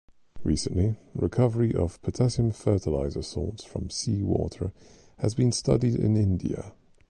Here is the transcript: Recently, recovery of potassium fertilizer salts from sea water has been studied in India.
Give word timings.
Recently, 0.43 0.95
recovery 1.13 1.75
of 1.75 2.01
potassium 2.01 2.49
fertilizer 2.53 3.21
salts 3.21 3.63
from 3.63 3.91
sea 3.91 4.23
water 4.23 4.73
has 5.19 5.35
been 5.35 5.51
studied 5.51 5.93
in 5.93 6.17
India. 6.17 6.73